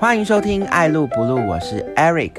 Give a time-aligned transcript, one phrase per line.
[0.00, 2.32] 欢迎收听《爱录不录》，我是 Eric。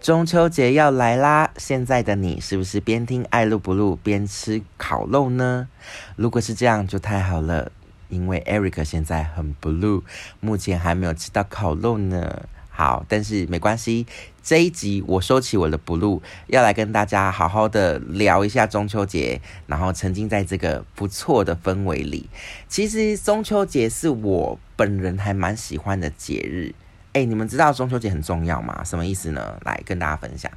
[0.00, 5.68] 中秋节要来啦，现在的你是不是边听《爱录不录》边吃烤肉呢？
[6.16, 7.72] 如果是这样，就太好了，
[8.10, 10.02] 因为 Eric 现在很 blue，
[10.40, 12.42] 目前还没有吃到烤肉呢。
[12.80, 14.06] 好，但是没关系，
[14.42, 22.30] 这一集我收起我的 blue，要来跟大家好好的聊一下中秋节，然后沉浸在这个不错的氛围里。
[22.70, 26.74] 其实中秋节是我本人还蛮喜欢的节日。
[27.12, 28.82] 哎，你们知道中秋节很重要吗？
[28.82, 29.60] 什么意思呢？
[29.66, 30.50] 来跟大家分享。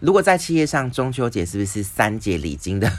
[0.00, 2.90] 如果在企业上，中秋节是不是三节礼金的？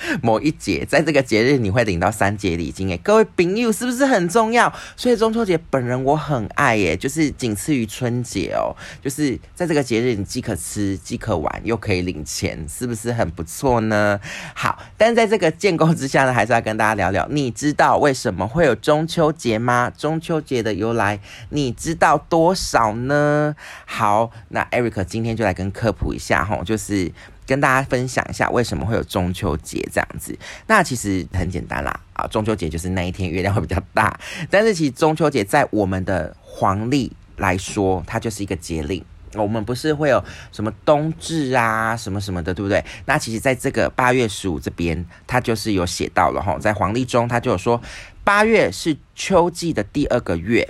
[0.22, 4.72] 某一节，在这个节日你会领到三节礼金诶，各位朋友是不是很重要？
[4.96, 14.20] 所以中秋节本人我很爱耶，就是仅次于春节哦，就是在这个节日你既可吃既可玩又可以领钱，是不是很不错呢？
[14.54, 19.90] 好，但是在这个建构之下呢，还是要跟大家聊聊，你知道为什么会有中秋节吗？
[19.96, 21.18] 中秋节的由来
[21.50, 23.54] 你知道多少呢？
[23.84, 27.12] 好，那 Eric 今天就来跟科普一下哈，就是。
[27.48, 30.38] 跟大家分享一下为什么会有中秋节这样子。
[30.66, 34.20] 那其实很简单啦，啊，中秋节就是那一天月亮会比较大。
[34.50, 39.02] 但是其实中秋节在我们的黄历来说，它就是一个节令。
[39.34, 42.84] 我们不是会有什么冬至啊，什么什么的，对不对？
[43.06, 47.80] 那其实在这个八月十五这边，它就是有写到了哈，在黄历中，它就有说
[48.24, 50.66] 八月是秋季的第二个月，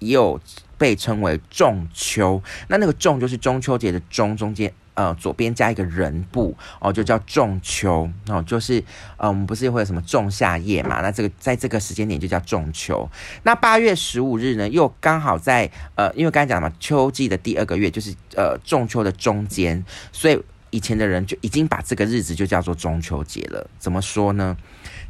[0.00, 0.40] 也有
[0.76, 2.42] 被称为仲秋。
[2.68, 4.72] 那那个仲就是中秋节的中中间。
[5.00, 8.84] 呃，左边加一个人部哦，就叫仲秋哦，就是
[9.16, 11.00] 呃，我们不是会有什么仲夏夜嘛？
[11.00, 13.08] 那这个在这个时间点就叫仲秋。
[13.42, 23.70] 那八月十五日呢，又刚好在呃，因为刚才讲了嘛，秋季的第二个月就是呃仲秋的中间，所以以前的人就已经把这个日子就叫做中秋节了。
[23.78, 24.54] 怎么说呢？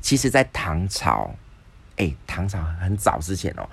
[0.01, 1.35] 其实，在唐朝，
[1.97, 3.69] 哎，唐朝很早之前哦，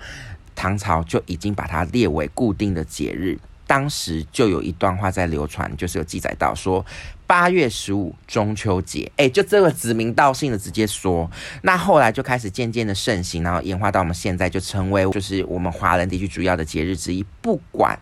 [0.56, 3.38] 唐朝就已经把它列为固定的节日。
[3.68, 6.84] 当时就有一段话在流传，就是有记载到说
[7.26, 11.30] 八月十五中秋节，哎，就这个指名道姓的直接说。
[11.60, 17.22] 那后来就开始渐渐的盛行，然后演化到我们现在就成为就是我们华人地区主要的节日之一。
[17.42, 17.98] 不管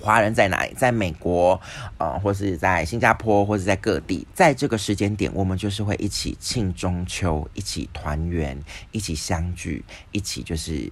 [0.00, 1.60] 华人在哪里，在美国，
[1.98, 8.58] 呃，或是在新加坡，或者在各地，在这个时间点，我们就是会一起庆中秋，一起团圆，
[8.92, 10.90] 一起相聚，一起就是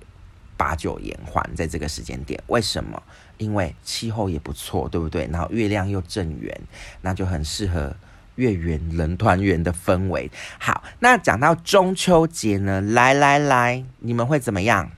[0.58, 1.42] 把酒言欢。
[1.56, 3.02] 在这个时间点，为什么？
[3.38, 5.28] 因为气候也不错，对不对？
[5.32, 6.60] 然后月亮又正圆，
[7.00, 7.96] 那就很适合
[8.34, 10.30] 月圆人团圆的氛围。
[10.58, 14.90] 好，那讲到中秋节呢，来来来，你们会怎么样？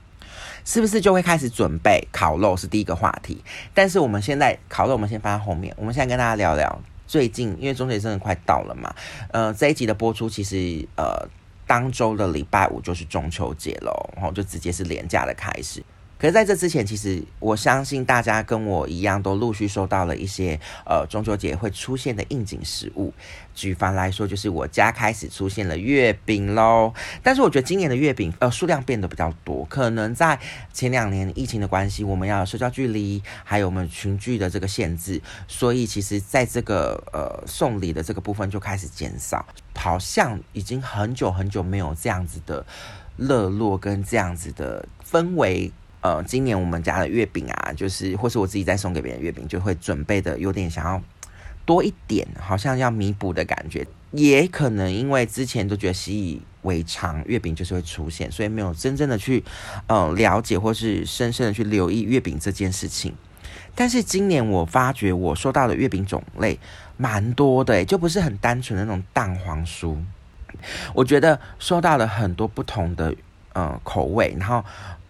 [0.63, 2.55] 是不是就会开始准备烤肉？
[2.55, 3.43] 是第一个话题。
[3.73, 5.73] 但是我们现在烤肉，我们先放在后面。
[5.75, 8.93] 我们现在跟大家聊聊最近，因为中秋节真的快到了嘛。
[9.31, 11.27] 呃，这一集的播出，其实呃，
[11.65, 15.83] 当周的礼拜五就是中秋节喽，然后就直接是廉价的开始。
[16.21, 23.11] 可是在这之前，其实我相信大家跟我一样，都陆续收到了一些呃中秋节会出现的应景食物。
[23.55, 26.93] 举凡来说，就是我家开始出现了月饼喽。
[27.23, 30.39] 但是我觉得今年的月饼呃数量变得比较多，可能在
[30.71, 39.43] 前两年疫情的关系，我们要社交距离，还有我们群聚的这个限制，所以其实在这个呃送礼的这个部分就开始减少，
[39.73, 42.63] 好像已经很久很久没有这样子的
[43.17, 45.71] 热络跟这样子的氛围。
[46.01, 51.01] 呃，今年我们家的月饼啊，就是或是我自己在送给别人月饼，就会准备的有点想要
[51.65, 53.85] 多一点，好像要弥补的感觉。
[54.11, 59.43] 也可能因为之前都觉得习以为常，月饼就是会出现，所以没有真正的去
[59.87, 63.13] 呃了解或是深深的去留意月饼这件事情。
[63.73, 66.59] 但是今年我发觉我收到的月饼种类
[66.97, 69.95] 蛮多的，就不是很单纯的那种蛋黄酥。
[70.93, 73.15] 我觉得收到了很多不同的
[73.55, 74.63] 嗯口味，然后。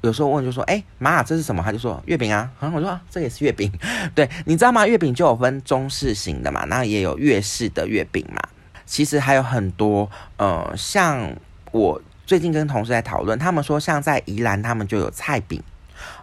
[0.04, 3.72] 有时候问就说：“哎，妈，这是什么？”他就说：“月饼啊。”然后我说：“这也是月饼。”
[4.16, 4.88] 对，你知道吗？
[4.88, 8.42] 月饼就有分中式型的嘛，那也有粤式的月饼嘛。
[8.84, 11.32] 其实还有很多，呃，像
[11.72, 15.62] 我最近跟同事在讨论，他们说像在宜兰，他们就有菜饼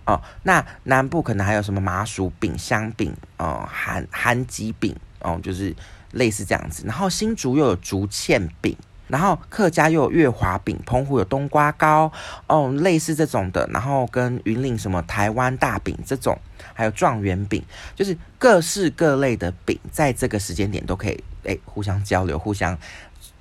[0.07, 0.21] 哦。
[0.43, 5.73] 那南部可能还有什么麻薯饼、香饼、哦，韩韩吉饼哦，就是
[6.11, 6.83] 类似这样子。
[6.85, 8.77] 然后新竹又有竹签饼。
[9.09, 12.11] 然后客家又有月华饼，澎湖有冬瓜糕，
[12.47, 13.69] 哦，类似这种的。
[13.73, 16.39] 然后跟云岭什么台湾大饼这种，
[16.73, 17.63] 还有状元饼，
[17.97, 22.77] 就是各式各类的饼，在这个时间点都可以诶互相交流，互相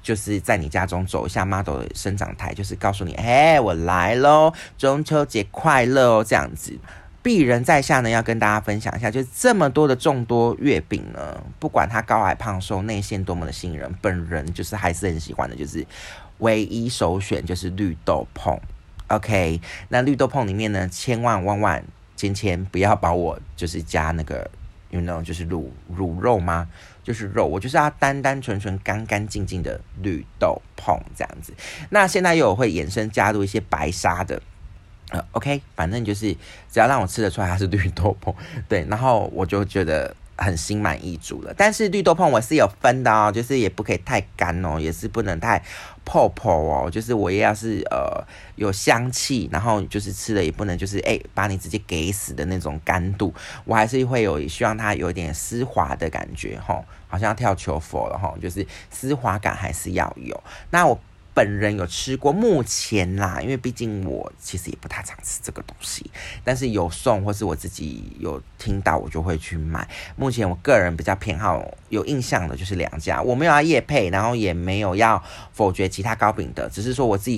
[0.01, 6.77] 就是在你家中走一下妈祖的生长台，就是告诉你，哎，我来喽，中秋节快乐哦，这样子。
[7.27, 15.85] 鄙人在下呢，要跟大家分享一下，就这么多的众多月饼呢，不管它高矮胖瘦、内馅多么的吸引人，本人就是还是很喜欢的，就是
[16.37, 18.57] 唯一首选就是绿豆椪。
[19.07, 19.59] OK，
[19.89, 21.83] 那绿豆碰里面呢，千万万万
[22.15, 24.49] 千千不要把我就是加那个
[24.89, 25.65] ，you know，就是卤
[25.97, 26.69] 卤肉吗？
[27.03, 31.53] 就是肉，我就是要单单纯纯、干干净净的绿豆碰这样子。
[31.89, 34.41] 那现在又会衍生加入一些白沙的，
[35.11, 36.35] 呃，OK，反正就是
[36.71, 38.33] 只要让我吃得出来它是绿豆碰，
[38.67, 40.15] 对，然后我就觉得。
[40.39, 45.59] 很心满意足了，但是绿豆碰我是有分的哦，就是也不可以太干哦，也是不能太
[46.05, 48.23] 泡泡哦，就是我也要是呃
[48.55, 53.33] 有香气，然后就是吃的也不能就是哎把你直接给死的那种干度，
[53.65, 60.39] 我还是会有希望它有点丝滑的感觉哈，好像要跳球佛了哈，就是丝滑感还是要有。
[60.69, 61.01] 那我。
[61.37, 66.09] 本人有吃过，目前啦，因为毕竟我其实也不太常吃这个东西，
[66.43, 69.87] 但是有送或是我自己有听到，我就会去买。
[70.15, 75.23] 目前我个人比较偏好有印象的就是两家，我没有要夜配，然后也没有要
[75.53, 77.35] 否决其他糕饼的，只是说我自己，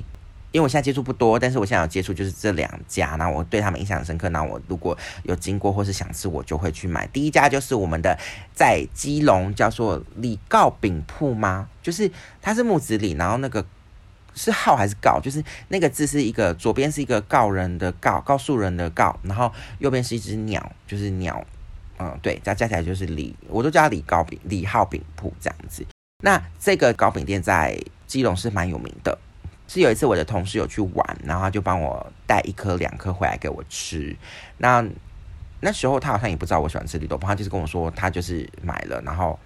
[0.54, 7.06] 因为我现在接触不多，但是我现在有接触就是这两家，那我对他们印象深刻，那我如果有经过或是想吃，我就会去买。
[7.08, 8.18] 第一家就是我们的
[8.54, 11.68] 在基隆叫做李糕饼铺吗？
[11.84, 12.10] 就是
[12.42, 13.66] 它是木子李，然后那个。
[14.36, 15.20] 是号还是告？
[15.20, 21.46] 就是那个字是一个，左边是一个告人的告，告诉人的告，然后右边是一只鸟，就是鸟，
[21.98, 25.86] 嗯，对，加加起来就是李，我都叫李糕饼，李号饼铺这样子。
[26.24, 27.78] 那这个糕饼店在
[28.08, 29.18] 基隆是蛮有名的，
[29.68, 34.16] 是有一次我的同事有去玩，然后他就帮我带一颗两颗回来给我吃。
[34.58, 34.86] 那
[35.60, 39.38] 那时候他好像也不知道我喜欢吃绿豆，他就是跟我说他就是买了，然后。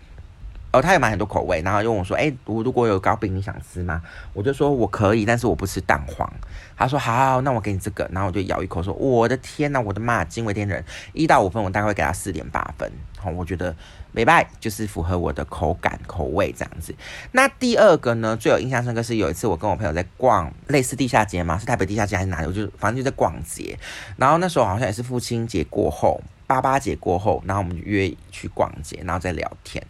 [0.73, 4.01] 哦，他也买很多口味，然后又问我说：“哎，我如果有糕饼，你想吃吗？”
[4.33, 6.27] 我就说：“我可以，但是我不吃蛋黄。”
[6.75, 10.83] 他说：“好，那我给你这个。”然后我就咬一口说：“我的天呐，我的妈，惊为天人！
[11.13, 12.91] 一到五分，我大概会给他四点八分。
[13.19, 13.75] 好，我觉得
[14.11, 16.95] 美拜就是符合我的口感口味这样子。
[17.33, 22.47] 那第二个呢，最有印象深刻是有一次我跟我朋友在逛类似地下街嘛，是台北地下街还是哪里？
[22.47, 23.77] 我就反正就在逛街。
[24.17, 29.81] 然后那时候好像也是父亲节过后，八八节过后，然后我们约去逛街，然后再聊天。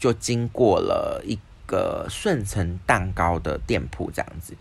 [0.00, 4.56] 就经过了一个顺成蛋糕的店铺，这样子，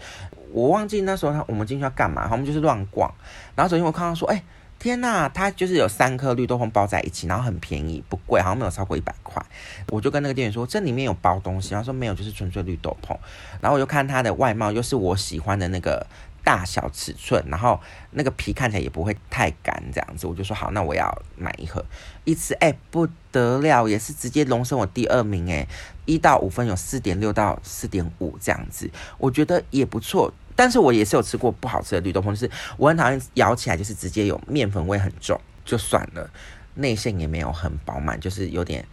[0.52, 3.12] 我忘记那时候他我们进去要干嘛，我们就是乱逛，
[3.56, 4.44] 然后首先我看到说，哎，
[4.78, 9.44] 天呐，它就是有三颗绿豆椪包在一起，然后很便宜，不贵，好像没有超过一百块，
[9.88, 13.18] 我就跟那个店员说，这里面有包东西，他说没有，就是纯粹绿豆椪，
[13.62, 16.06] 然后我就看它的外貌，又是我喜欢的那个。
[16.50, 17.80] 大小尺寸，然后
[18.10, 21.08] 那个皮看起来也不会太干，这样子，我就说好，那我要
[21.38, 21.86] 买一盒，
[22.24, 25.68] 一吃，哎，不得了，也是直接荣升我第二名，哎，
[26.06, 36.28] 一到五分有四点六到四点五这样子，我觉得也不错，但是我也是有吃过不好吃的绿豆椪，就是我很讨厌咬起来就是直接有面粉味很重，就算了，
[36.74, 38.84] 内馅也没有很饱满，就是有点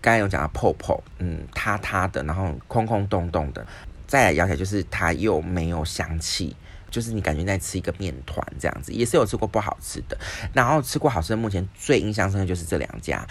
[0.00, 3.64] 刚才有讲的泡泡，嗯，塌塌的，然后空空洞洞的，
[4.08, 6.56] 再来咬起来就是它又没有香气。
[6.90, 10.18] 就是你感觉在吃一个面团这样子，也是有吃过不好吃的，
[10.52, 11.36] 然后吃过好吃的。
[11.36, 13.26] 目前最印象深的就是这两家，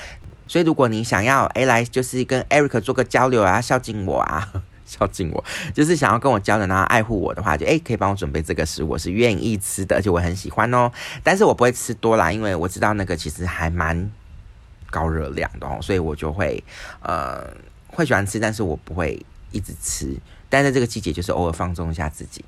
[0.48, 5.44] 所以如果你想要哎来就是跟 Eric 做个交流啊，孝敬我啊，孝敬我，
[5.74, 10.92] 就是想要跟我交流然后爱护我的话，就哎可以帮我准备这个食物，我是愿意吃的，而且我很喜欢哦。
[11.24, 14.12] 但是我不会吃多啦，因为我知道那个其实还蛮
[14.90, 16.64] 高热量的哦，所以我就会
[17.02, 17.46] 呃
[17.88, 20.16] 会喜欢吃，但是我不会一直吃。
[20.50, 22.46] 但在这个季节，就是偶尔放纵一下自己。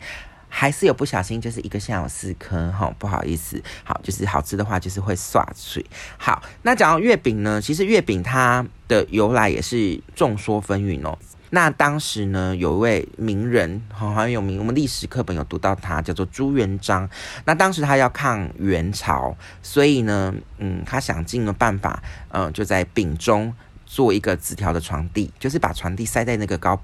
[0.50, 3.62] 还是有不小心，就是一个像有四颗哈，不好意思。
[3.84, 5.86] 好，就是好吃的话，就是会刷嘴。
[6.18, 11.18] 好，那讲到月饼呢，其实月饼它的由来也是众说纷纭哦。
[11.52, 17.10] 那当时呢，有一位名人，好像有名，我们历史课本有读到他，叫做朱元璋。
[17.46, 23.54] 那当时他要抗元朝，所以呢，嗯，他想尽了办法，嗯，就在饼中
[23.86, 26.80] 做一个纸条的传递，就是把传递塞在那个糕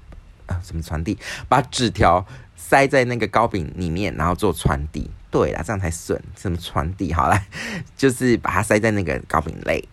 [0.46, 1.18] 啊，什么传递？
[1.48, 2.24] 把纸条。
[2.56, 5.10] 塞在那个糕饼里面，然后做传递。
[5.30, 6.20] 对啦，这样才顺。
[6.34, 7.12] 什么传递？
[7.12, 7.38] 好了，
[7.96, 9.86] 就是把它塞在那个糕饼内，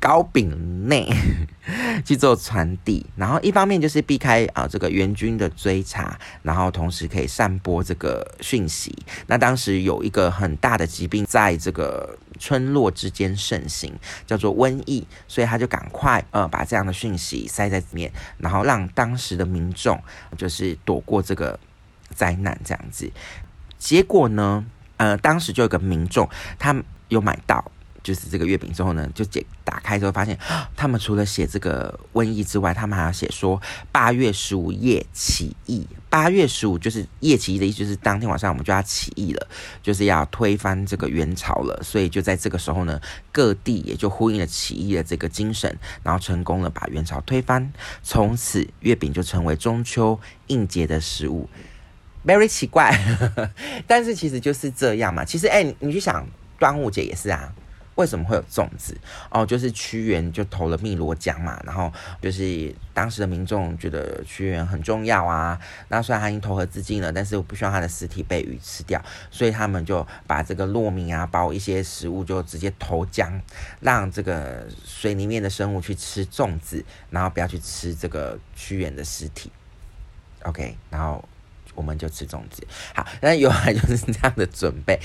[0.00, 1.08] 糕饼内
[2.04, 3.06] 去做传递。
[3.14, 8.92] 然后一方面就是避开啊这个援军的追查，然后同时可以散播这个讯息。
[9.28, 13.92] 那当时有一个很大的疾病在这个村落之间盛行，
[14.26, 20.02] 叫做瘟疫，所以他就赶快呃把这样的讯息塞在里面，然后让当时的民众
[20.36, 21.56] 就是躲过这个。
[22.14, 23.10] 灾难这样子，
[23.78, 24.64] 结果呢？
[24.96, 26.76] 呃，当时就有个民众，他
[27.08, 30.38] 有买到就是这个月饼之后呢，就解打开之后发现，
[30.76, 33.58] 他们除了写这个瘟疫之外，他们还要写说
[33.90, 35.86] 八月十五夜起义。
[36.10, 39.48] 八月十五就是夜起义的意思，就是当天晚上我们就要起义了，
[39.82, 41.80] 就是要推翻这个元朝了。
[41.82, 43.00] 所以就在这个时候呢，
[43.32, 47.72] 各地也就呼应了起义的这个精神，然后成功了把元朝推翻。
[48.02, 51.48] 从此月饼就成为中秋应节的食物。
[52.26, 52.92] Very 奇怪，
[53.86, 55.24] 但是其实就是这样嘛。
[55.24, 56.26] 其实，哎，你去想，
[56.58, 57.52] 端午节也是啊。
[57.96, 58.96] 为什么会有粽子？
[59.30, 65.60] 哦，就是屈原就投了汨罗江嘛，然后就是当时的民众觉得屈原很重要啊。
[65.88, 73.38] 那虽然他已经投河自尽了，但是我不希望他的尸体被鱼吃掉，所以他们就把这个糯米啊，包一些食物就直接投江，
[73.80, 79.52] 让这个水里面的生物去吃粽子，然后不要去吃这个屈原的尸体。
[80.44, 81.22] OK，然后。
[81.74, 84.98] 我们就吃粽子，好，那有来就是这样的准备，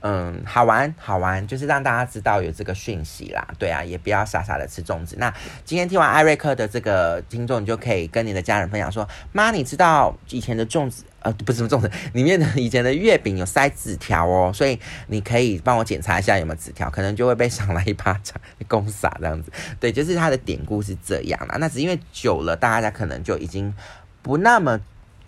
[0.00, 5.16] 嗯，好玩好玩，就是让大家知道有这个讯息啦，对啊，也不要傻傻的吃粽子。
[5.18, 5.32] 那
[5.64, 18.34] 今天听完艾瑞克的这个听众，你就可以跟你的家人分享说，妈，你知道以前的粽子，呃，不是什么粽子，里面的以前的月饼有塞纸条哦，所以你可以帮我检查一下有没有纸条，可能就会被赏了一巴掌，
[18.68, 23.74] 公傻这样子，对，就是它的典故是这样啦，那只因为久了，大家可能就已经
[24.22, 24.80] 不那么。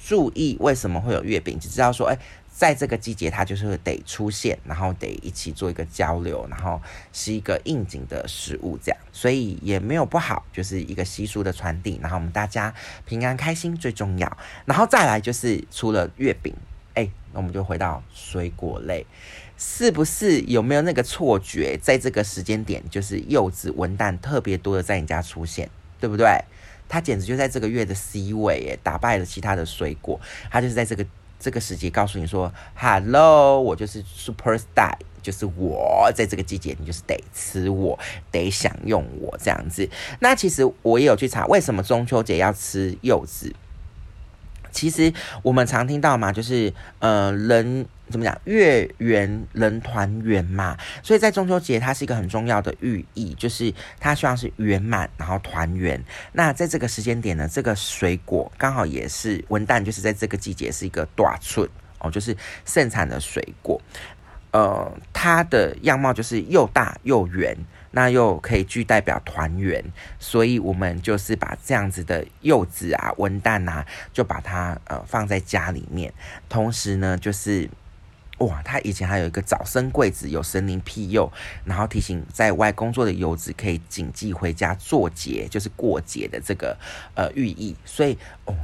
[0.06, 2.18] 注意为什么会有月饼，只知道说，哎，
[2.52, 6.78] 在这个季节它就是得出现，然后得一起做一个交流，然后
[7.10, 12.74] 是一个应景的食物，这样，所以也没有不好，就是一个习俗的传递，然后我们大家
[13.06, 16.54] 平安开心最重要，然后再来就是除了月饼，
[16.92, 19.06] 哎，那我们就回到水果类，
[19.56, 26.44] 是不是有没有那个错觉，在这个时间点，就是柚子、文旦特别多的在你家出现，对不对？
[26.88, 30.20] 它简直就在这个月的 C 位，耶，打败了其他的水果。
[30.50, 31.04] 它就是在这个
[31.38, 37.98] 这个时节告诉你说：“Hello，我就是 Super Star，就是我在这个季节，你就是得吃我，
[38.30, 39.88] 得享用我这样子。”
[40.20, 43.54] 那其实我也有去查，为什么中秋节要吃柚子？
[44.70, 45.12] 其实
[45.42, 47.86] 我们常听到嘛，就是呃人。
[48.10, 48.38] 怎么讲？
[48.44, 55.98] 月圆人团圆嘛，所以在中秋节，它是一个很重要的寓意，就是它希望是圆满，然后团圆。
[56.32, 61.66] 那在这个时间点呢，这个水果刚好也是文旦，就是在这个季节是一个大寸
[61.98, 63.80] 哦，就是盛产的水果。
[64.52, 67.56] 呃，它的样貌就是又大又圆，
[67.92, 69.82] 那又可以具代表团圆，
[70.18, 76.12] 所以我们就是把这样子的柚子啊、文旦啊，就把它呃放在家里面，
[76.50, 77.70] 同时呢，就是。
[78.38, 81.32] 哇，他以前还有一个早生贵子，有神灵庇佑，
[81.64, 86.76] 然后提醒在外工作的游子可以谨记回家做节，就是过节的这个
[87.14, 87.76] 呃寓意。
[87.84, 88.54] 所以哦，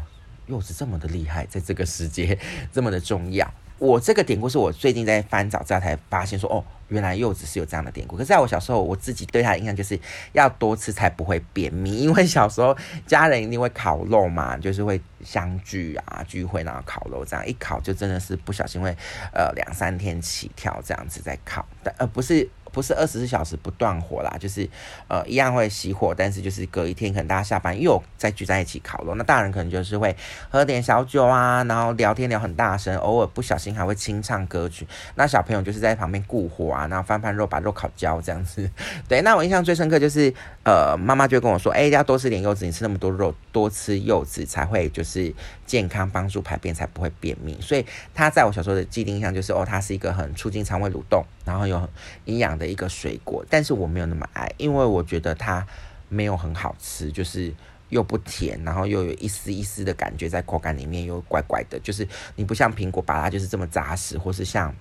[0.46, 2.36] 柚子这么的厉害，在这个时节
[2.72, 3.48] 这么的重要。
[3.78, 8.16] 我这个典故是我最近在翻找资料才发现，说哦，原来柚子是有这样的典故。
[8.16, 9.98] 可是在我小时候，我自己对它的印象就是
[10.32, 18.94] 要多吃才不会便秘，因为小时候家人一定会烤肉嘛， 就是会相聚啊聚会，然后烤肉，这样一烤就真的是不小心会
[19.32, 22.48] 呃两三天起跳这样子在烤，但呃不是。
[22.72, 24.68] 不是二十四小时不断火啦，就是
[25.08, 30.14] 呃一样会熄火，但是就是隔一天可能大家下班又再聚在一起烤肉，那大人可能就是会
[30.50, 34.86] 喝点小酒啊，然后聊天聊很大声，偶尔不小心还会清唱歌曲。
[35.14, 38.70] 那小朋友就是在旁边顾火啊，然后翻翻肉，把肉烤焦这样子。
[39.08, 47.58] 对，那我印象最深刻就是呃妈妈就跟我说，哎要多吃点柚子，你吃那么多肉，多吃柚子才会就是健康，帮助排便才不会便秘。
[47.60, 51.88] 所以它在我小时候的既定印象就是哦，它是一个很促进肠胃蠕动，然后有
[52.26, 52.50] 营养。
[52.60, 55.66] 的一个水果，但是我没有那么爱，因为我觉得它
[56.10, 57.54] 没有很好吃，就是
[57.88, 64.74] 又不甜，然后又有一丝一丝的感觉在口感里面，又怪怪的，就是你不像苹果，把它就是这么扎实，或是像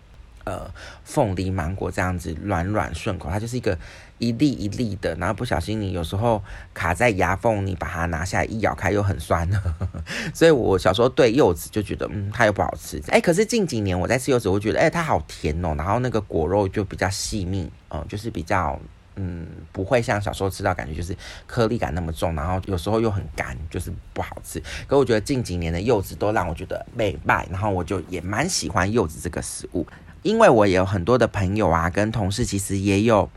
[0.44, 0.70] 呃
[1.06, 3.78] 凤梨、芒果这样子软软顺口，它就是一个
[4.20, 6.42] 一粒一粒的，然后不小心你有时候
[6.74, 9.50] 卡在牙缝，你把它拿下来一咬开又很酸，
[10.34, 17.70] 所以我小时候对柚子就觉得嗯它又不好吃，哎，可是近几年我在吃柚子，我觉得哎它好甜哦，然后那个果肉就比较细密。
[17.92, 18.80] 嗯，就是比较，
[19.16, 24.62] 嗯，不会像小时候吃到感觉就是颗粒感那么重，然后有时候又很干，就是不好吃。
[24.86, 29.88] 可我觉得近几年的柚子都让我觉得美败，然后我就也蛮喜欢柚子这个食物，
[30.22, 33.28] 因为我也有很多的朋友啊，跟同事其实也有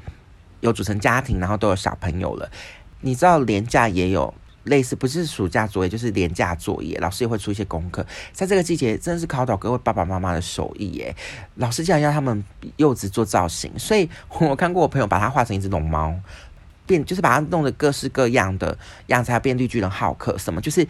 [0.62, 2.50] 有组成家庭，然后都有小朋友了。
[3.02, 4.32] 你知道廉价也有。
[4.66, 8.06] 类似不是暑假作业，就是廉价作业，老师也会出一些功课。
[8.32, 11.16] 在这个季节，真的是考倒各位爸爸妈妈的手艺耶！
[11.56, 12.44] 老师竟然要他们
[12.76, 16.14] 柚子做造型，所以我看过我朋友把它画成一只龙猫，
[16.86, 18.78] 变就是把它弄得各式各样的
[19.08, 20.86] 样子，还变绿巨人、浩克什么，就是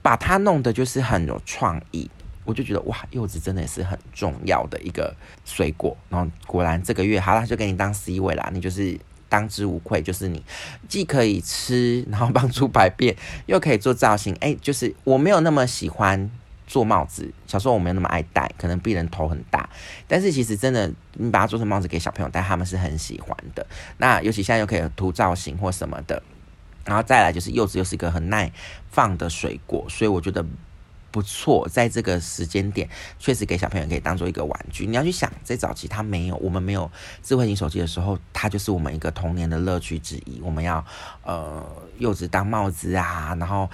[0.00, 2.08] 把它弄得就是很有创意。
[2.44, 5.12] 我就觉得哇，柚子真的是很重要的一个
[5.44, 5.96] 水果。
[6.08, 8.96] 然后果然这个月好了，就给你当 C 位啦，你就是。
[9.28, 10.42] 当之无愧，就是你
[10.88, 13.14] 既可以吃，然后帮助排便，
[13.46, 14.34] 又可以做造型。
[14.40, 16.30] 哎，就是我没有那么喜欢
[16.66, 19.68] 做帽子，小时候我没有那么爱戴，可能病人头很大。
[20.06, 23.66] 但是其实真的，你把它做成帽子给小朋友戴，他们是很喜欢的。
[23.98, 26.22] 那尤其现在又可以涂造型或什么的，
[26.84, 28.50] 然后再来就是柚子又是一个很耐
[28.90, 30.44] 放的水果，所以我觉得
[31.10, 32.88] 不错，在这个时间点，
[33.18, 34.86] 确实给小朋友可以当做一个玩具。
[34.86, 36.90] 你要去想，在早期他没有，我们没有
[37.22, 40.40] 智慧型手机的时候，它就是我们一个童年的乐趣之一。
[40.42, 40.84] 我们要
[41.24, 41.64] 呃
[41.98, 43.68] 柚子当帽子啊，然后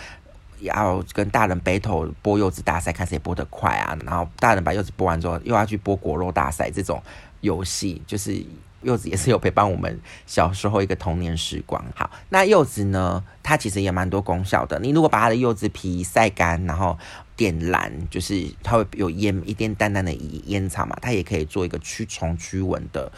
[0.60, 3.98] 要跟大人 battle 剥柚子大赛，看谁剥得快啊。
[4.04, 7.02] 然后大人把柚子剥完之后，又要去剥果肉大赛，这种
[7.40, 8.44] 游戏就是。
[8.84, 11.84] 柚子也是有陪伴我们小时候一个童年时光。
[11.94, 13.24] 好，那柚子呢？
[13.42, 14.78] 它其实也蛮多功效的。
[14.78, 16.96] 你如果把它的柚子皮晒干，然后
[17.36, 20.10] 点燃，就是它会有烟一点淡淡的
[20.46, 23.12] 烟草嘛，它也可以做一个驱虫驱蚊的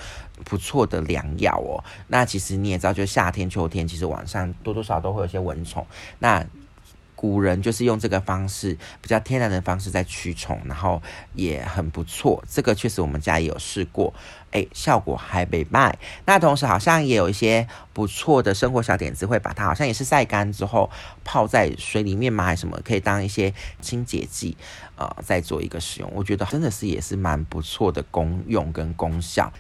[0.45, 1.85] 不错的良药哦。
[2.09, 5.87] 那其实你也知道，就夏天、秋天，其实晚上多多少少都会有些蚊虫。
[6.19, 6.45] 那
[7.17, 11.03] 古人就是用这个方式，比较天然的方式在驱虫，然后
[11.35, 12.45] 也很不错。
[12.49, 14.13] 这个确实我们家也有试过，
[14.51, 15.99] 哎，效果还没卖。
[16.27, 20.91] 那同时好像也有一些不错的生活小点子，会把它好像也是晒干之后
[21.25, 24.55] 泡在水里面嘛，还是什么，可以当一些清洁剂，
[24.97, 26.13] 呃，再做一个使用。
[26.15, 29.51] 我觉得真的是也是蛮不错的功用跟功效。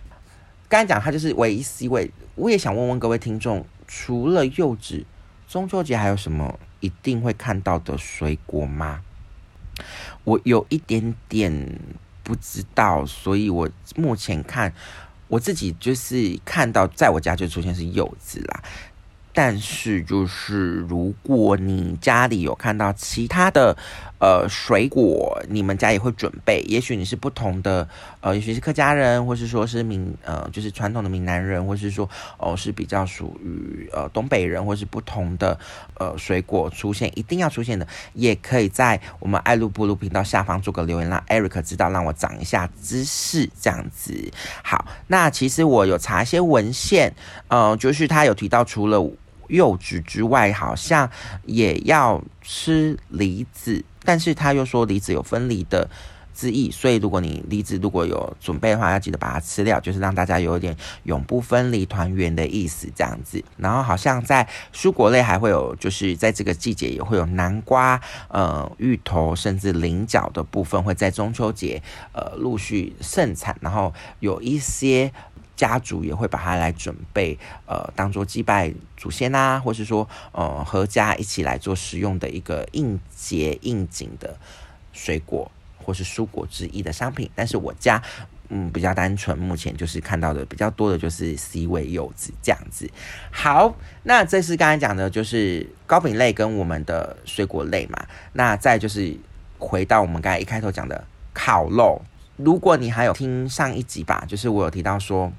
[0.69, 5.07] 刚才讲它就是唯一 C 位，我也想问问各位听众，除了柚子，
[5.49, 6.59] 中秋节还有什么？
[6.87, 9.00] 一定会看到的水果吗？
[10.25, 11.78] 我有一点点
[12.23, 14.73] 不知道，所以我目前看
[15.28, 18.62] 我自己就是看到，在我家就出现是柚子啦。
[19.33, 23.76] 但是，就是如果你家里有看到其他的
[24.19, 26.63] 呃水果，你们家也会准备。
[26.67, 27.89] 也许你是不同的，
[28.21, 32.09] 呃，也许是客家人，或是说是闽呃，就是传统的闽南人，或是说
[32.39, 35.59] 哦是比较属于呃东北人，或是不同的
[35.95, 44.33] 呃水果出现，一定要出现的，也可以在我们爱路布鲁频道下方做个留言，让 Eric 知道，让我长一下知识，这样子。
[44.63, 47.15] 好，那其实我有查一些文献，
[47.49, 49.11] 呃，就是他有提到除了。
[49.49, 51.11] 柚子之外，好像
[51.45, 55.88] 也要吃梨子，但是他又说梨子有分离的
[56.35, 63.43] 之意，所以如果你梨子如果有准备的话，要记得把它吃掉，就是让大家有一点永不分离、团圆的意思这样子。
[63.56, 71.82] 然后好像在蔬果类还会有，就是在这个季节也会有南瓜、呃芋头，甚至菱角的部分会在中秋节
[72.13, 75.11] 呃陆续盛产，然后有一些。
[75.56, 84.36] 家族也会把它来准备，呃，当做祭拜祖先啊，或是说，呃，合家一起来做食用的一个应节应景的
[84.92, 85.50] 水果
[85.82, 87.30] 或是蔬果之一的商品。
[87.34, 88.02] 但是我家，
[88.50, 92.90] 嗯，比较单纯，目前就是看到的比较多的就是 C 位柚子这样子。
[93.30, 98.06] 好，那这是刚才讲的，就是糕饼类跟我们的水果类嘛。
[98.34, 99.16] 那再就是
[99.58, 102.02] 回到我们刚才一开头讲的烤肉，
[102.36, 105.32] 如果你还有听上一集吧，就是我有提到说。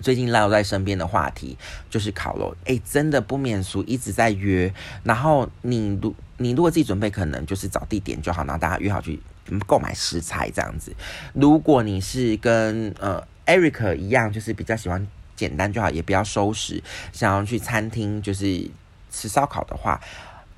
[0.00, 1.56] 最近绕在身边的话题
[1.90, 4.72] 就是烤肉，哎，真的不免俗，一直在约。
[5.02, 9.18] 然后你如你如果自己准备，可能就是找地点就好，然后大家约好去
[9.66, 10.94] 购买食材这样子。
[11.32, 16.82] 如果你是跟呃 Eric 一样，就是比较喜欢简单就好，也不要收拾，
[17.12, 18.70] 想要去餐厅就是
[19.10, 20.00] 吃烧烤的话，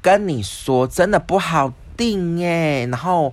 [0.03, 2.85] 跟你说真的不好定哎。
[2.87, 3.33] 然后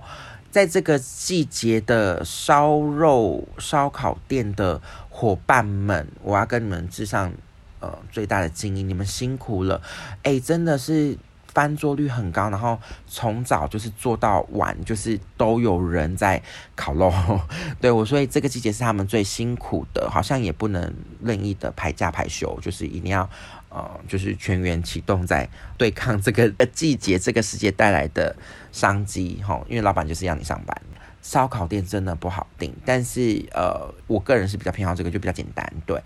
[0.50, 4.80] 在这个季节的烧肉烧烤店的。
[5.18, 7.32] 伙伴们，我要跟你们致上
[7.80, 9.82] 呃最大的敬意，你们辛苦了，
[10.22, 11.18] 哎，真的是
[11.52, 12.78] 翻桌率很高，然后
[13.08, 16.40] 从早就是做到晚，就是都有人在
[16.76, 17.12] 烤肉，
[17.82, 23.28] 对我，所以这个季节是他们最辛苦的，好像也不能任意的排假排休，就是一定要
[23.70, 28.36] 呃就是全员启动在对抗这个季节这个世界带来的
[28.70, 30.80] 商机，哈，因为老板就是要你上班。
[31.28, 35.70] 烧烤店真的不好订，但是呃，我个人是比较偏好这个，就比较简单。
[35.84, 36.02] 对，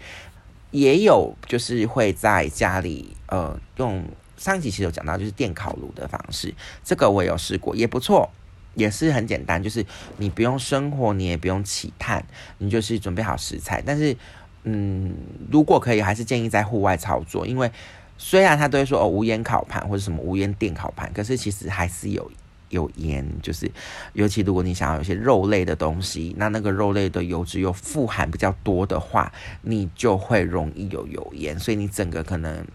[0.73, 4.05] 也有就是会在家里呃用
[4.37, 8.29] 上一集其实有讲到，就是电烤炉的方式，这个我有试过，也不错，
[8.75, 12.27] 也是很简单，就是你不用生火，你也不用起炭，
[12.59, 13.81] 你就是准备好食材。
[13.81, 14.17] 但是
[14.65, 15.15] 嗯，
[15.49, 17.71] 如果可以，还是建议在户外操作，因为
[18.19, 22.29] 虽然他都会说哦无烟烤盘或者什么无烟电烤盘，可是其实还是有。
[22.73, 23.71] 有盐，就是
[24.13, 29.33] 尤其如果你想要有些肉类的东西，那那个肉类的油脂又富含比较多的话，
[29.63, 32.67] 你就会容易有油盐，所以你整个可能。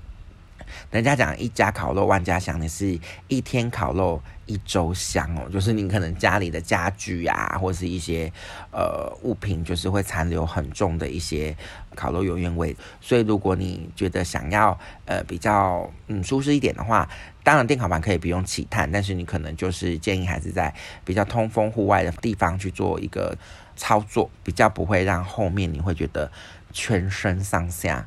[0.91, 5.49] 人家讲一家烤肉万家香，你是一天烤肉一周香哦。
[5.51, 8.31] 就是你可能家里的家具啊，或是一些
[8.71, 11.55] 呃物品，就是会残留很重的一些
[11.95, 12.75] 烤肉油烟味。
[13.01, 17.07] 所以如果你觉得想要呃比较嗯舒适一点的话，
[17.43, 20.73] 当然电烤盘可以不用起炭，但是你可能就是建议还是在
[21.05, 23.37] 比较通风户外的地方去做一个
[23.75, 26.29] 操作，比较不会让后面你会觉得
[26.73, 28.05] 全身上下。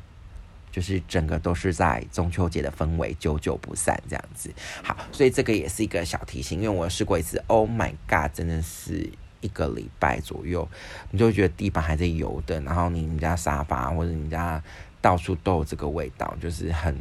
[0.71, 4.49] 就是整个都是在中秋节的氛围，久久不散这样子。
[4.81, 10.65] 好，所以这个也是一个小提醒，因为我试过一次，Oh my God，真的是一个礼拜左右，
[11.09, 14.63] 你就会觉得地板还在油的，然后你们家沙发或者你家
[15.01, 16.95] 到处都有这个味道，就是很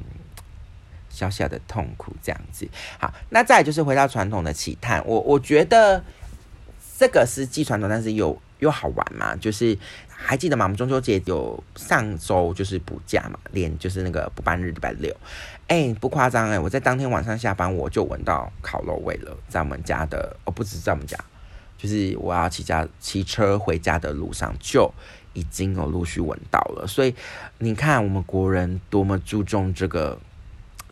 [1.08, 2.68] 小小的痛苦这样子。
[2.98, 6.02] 好，那再就是回到传统的起探，我我觉得
[6.98, 9.78] 这个是既传统，但是又又好玩嘛，就是。
[10.22, 10.66] 还记得吗？
[10.66, 15.12] 我们中秋节有上周就是补假嘛，连就是那个补班日礼拜六，
[15.66, 21.18] 哎，不夸张哎，我在当天晚上下班我就闻到烤肉味了，在我们家的哦，不止在我们家，
[21.76, 24.92] 就是我要骑家骑车回家的路上就
[25.32, 26.86] 已经有陆续闻到了。
[26.86, 27.12] 所以
[27.58, 30.16] 你看，我们国人多么注重这个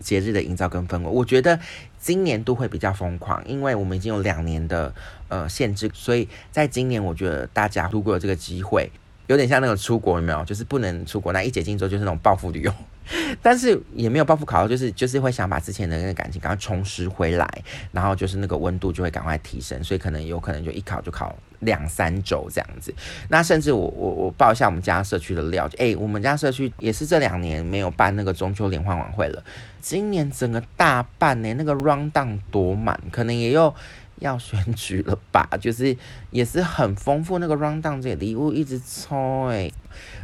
[0.01, 1.61] 节日的营造跟氛围，我觉得
[1.99, 4.93] 今年都会比较疯狂，因为我们已经有两年的
[5.29, 8.91] 呃限制，所以在今年我觉得大家如果有这个机会。
[9.29, 10.45] 有点像那个出国有没有？
[10.45, 12.73] 就是不能出国，那一解禁之后就是那种报复旅游，
[13.41, 17.47] 但是也没有报复考，就是就是会想把之前的那个感情赶快重拾回来，
[17.93, 22.93] 然后就是那个温度就会赶快提升，所以可能有可能就一考就考两三周这样子。
[23.29, 29.45] 那甚至我我我报一下我们家社区的料，哎，我们家社区也是这两年没有办那个中秋联欢晚会了，
[29.81, 33.75] 今年整个大半年那个 round down 多满，可能也有。
[34.21, 35.49] 要选举了吧？
[35.61, 35.97] 就是
[36.31, 39.71] 也是很丰富那个 round down 这礼物一直抽哎，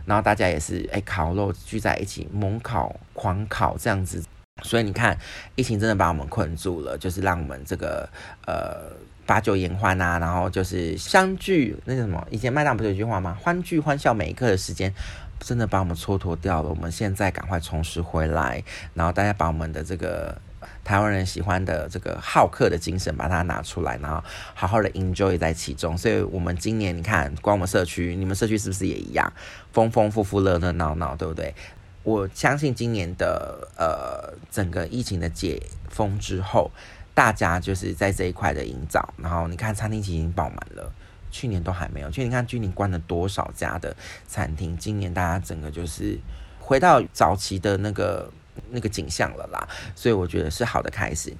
[0.06, 4.22] 然后大家也是哎烤肉聚在一起猛烤狂烤这样子，
[4.62, 5.18] 所以你看
[5.56, 8.08] 疫情真的把我们困住了，就是让我们这个
[8.46, 8.92] 呃
[9.26, 13.36] 把酒言欢啊，然后就是相聚那个什么，以前麦当不是有句话吗？
[13.40, 14.92] 欢聚欢笑每一刻的时间，
[15.40, 16.68] 真的把我们蹉跎掉了。
[16.68, 18.62] 我们现在赶快重拾回来，
[18.94, 20.36] 然后大家把我们的这个。
[20.84, 24.22] 台湾人喜欢的这个好客的精神，把它拿出来，然后
[24.54, 25.96] 好好的 enjoy 在其中。
[25.96, 29.32] 所以，我们今年你看，光我们社区，你们社区是不是也一样，
[29.72, 31.54] 丰丰富富、热热闹闹，对不对？
[32.02, 36.70] 我相信今年的呃整个疫情的解封之后，
[37.14, 39.14] 大家就是在这一块的营造。
[39.16, 40.92] 然后你看，餐厅已经爆满了，
[41.30, 42.10] 去年都还没有。
[42.10, 46.18] 去年看居年关了多少家的餐厅，今年大家整个就是
[46.60, 48.30] 回到早期的那个。
[48.70, 51.32] 那个景象了啦，所以我觉得是好的开始。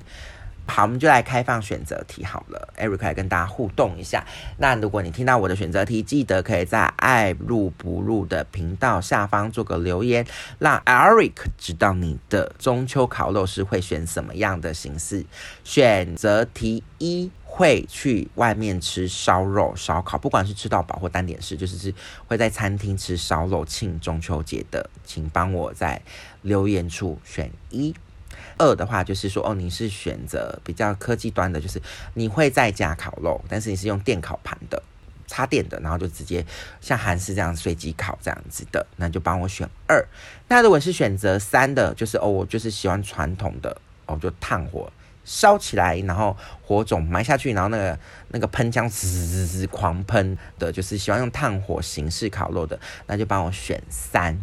[0.67, 4.25] 好，我们就来开放选择题好了，Eric 来跟大家互动一下。
[4.57, 10.27] 那如果你听到我的选择题，记得可以在爱入不入的频道下方做个留言，
[10.59, 15.27] 让 Eric 知道你的中秋烤肉是会选什么样的形式。
[15.65, 17.31] 选择题一。
[17.57, 21.95] 会去外面吃烧肉、烧烤，不管是吃到饱或单点式，就是是
[22.27, 26.03] 会在餐厅吃烧肉庆中秋节的，请帮我在
[26.43, 27.95] 留言处选一。
[28.59, 31.81] 二的话就是说，哦，你是选择比较科技端的，就是
[32.15, 34.83] 你会在家烤肉，但是你是用电烤盘的，
[35.29, 36.45] 插电的，然后就直接
[36.81, 40.05] 像韩式这样随机烤这样子的，那就帮我选二。
[40.49, 44.93] 那如果是选择三的，就是哦，我就是喜欢传统的，哦，就炭火。
[45.25, 54.39] 烧起来，然后火种埋下去，然后那个那个喷枪滋滋滋狂喷的，就是喜欢用炭火形式烤肉的，那就帮我选三。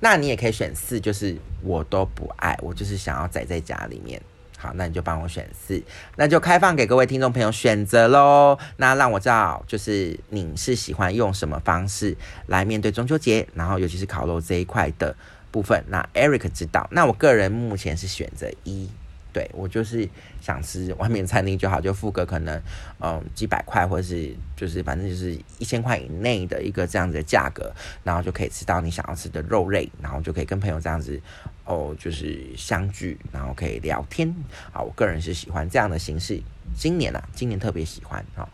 [0.00, 4.20] 那你也可以选四，就是我都不爱，我就是想要宅在家里面。
[4.58, 5.82] 好，那你就帮我选四，
[6.16, 8.58] 那就开放给各位听众朋友选择喽。
[8.78, 15.14] 那让我知道，就是你是喜欢用什么方式来面对中秋节，然后尤其是烤肉这一块的
[15.50, 15.84] 部分。
[15.88, 18.88] 那 Eric 知道，那我个人目前是选择一。
[19.36, 20.08] 对我就是
[20.40, 22.58] 想吃外面餐厅就好，就付个可能
[23.00, 27.70] 嗯几百块，或者是就是反正就是一千块以内的一个这样子的价格，
[28.02, 31.20] 然后就可以吃到你想要吃的肉类，然后就可以跟朋友这样子
[31.66, 34.34] 哦，就是相聚，然后可以聊天
[34.72, 34.80] 啊。
[34.80, 36.40] 我个人是喜欢这样的形式，
[36.74, 38.48] 今年啊，今年特别喜欢啊。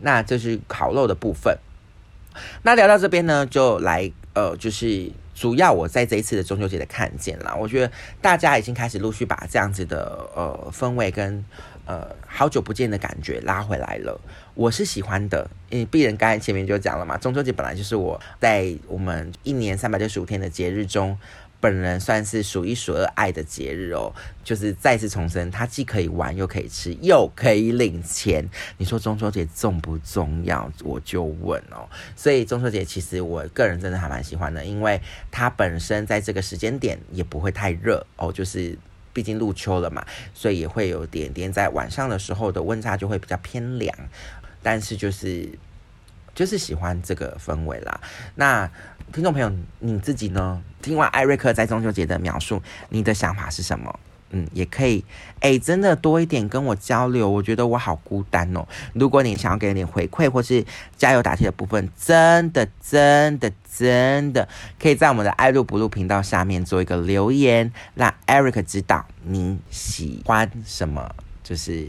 [0.00, 1.56] 那这是烤肉的部分。
[2.64, 5.12] 那聊到这边呢，就来呃，就是。
[5.38, 11.44] 主要我在这一次的中秋节的看见啦，我觉得大家已经开始陆续把这样子的呃氛围跟
[11.86, 14.20] 呃好久不见的感觉拉回来了，
[14.54, 21.16] 我是喜欢的，因为毕人刚才前面就讲了嘛，中秋节本来就是我在我们一年三百六十五天的节日中。
[21.60, 28.48] 本人算是数一数二爱的节日哦，就是再次重申，它既可以玩又可以吃又可以领钱。
[28.76, 30.70] 你说中秋节重不重要？
[30.84, 31.88] 我就问哦。
[32.14, 35.00] 所以中秋节其实我个人真的还蛮喜欢的，因为
[35.32, 38.78] 它本身在这个时间点也不会太热哦，就是
[39.12, 43.92] 毕竟入秋了嘛，所以也会有点点在晚上的时候的温差就会比较偏凉，
[44.62, 45.48] 但是就是
[46.36, 48.00] 就是喜欢这个氛围啦。
[48.36, 48.70] 那。
[49.12, 50.62] 听众朋友，你自己呢？
[50.82, 53.98] 听完艾瑞克在中秋节的描述，你的想法是什么？
[54.30, 55.02] 嗯，也可以，
[55.40, 58.66] 哎，真的多一点跟我交流，我觉得我好孤单哦。
[58.92, 60.62] 如果你想要给点回馈或是
[60.98, 64.46] 加油打气的部分，真的真的真的
[64.78, 71.10] 可以在我们的爱录不录频道下面做一个留言，让 Eric 知道你喜欢什么，
[71.42, 71.88] 就是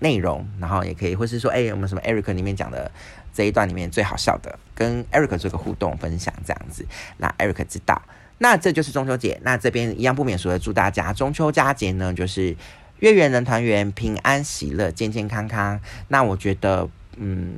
[0.00, 2.92] 内容，然后也可以，或是说，哎，有没有什么 Eric 里面讲的
[3.32, 6.86] 这一段里面最好笑的，跟 Eric 做个互动分享，这样子
[7.18, 8.00] 让 Eric 知道。
[8.38, 12.56] 那这就是中秋节，那这边一样不免俗的祝大家中秋佳节呢，就是
[12.98, 15.80] 月圆人团圆，平安喜乐，健健康康。
[16.08, 17.54] 那我觉得，嗯，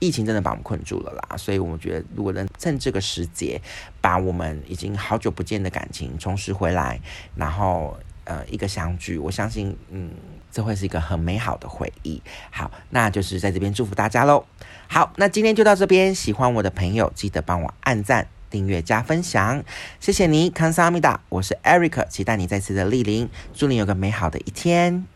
[0.00, 3.60] 疫情真的把我们困住了啦，所以我们觉得如果能趁这个时节，
[4.00, 7.00] 把我们已经好久不见的感情重拾回来，
[7.36, 10.10] 然后呃一个相聚，我相信，嗯，
[10.50, 12.20] 这会是一个很美好的回忆。
[12.50, 14.44] 好，那就是在这边祝福大家喽。
[14.88, 18.26] 好，那今天就到这边，喜欢我的朋友记得帮我按赞。
[18.50, 19.62] 订阅加分享，
[20.00, 25.06] 谢谢你，康萨米达，我是 Eric，期待你再次的莅临，祝你有个美好的一天。